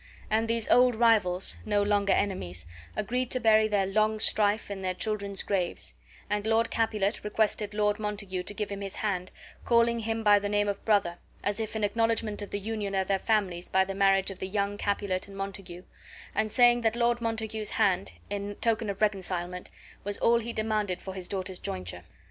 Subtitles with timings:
[0.31, 2.65] And these old rivals, no longer enemies,
[2.95, 5.93] agreed to bury their long strife in their children's graves;
[6.27, 9.31] and Lord Capulet requested Lord Montague to give him his hand,
[9.63, 13.09] calling him by the name of brother, as if in acknowledgment of the union of
[13.09, 15.83] their families by the marriage of the young Capulet and Montague;
[16.33, 19.69] and saying that Lord Montague's hand (in token of reconcilement)
[20.03, 22.01] was all he demanded for his daughter's jointure.